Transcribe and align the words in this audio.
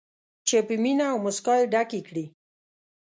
چې 0.47 0.57
په 0.67 0.73
مینه 0.83 1.05
او 1.11 1.17
موسکا 1.23 1.53
یې 1.59 1.65
ډکې 1.73 1.99
کړي. 2.07 2.25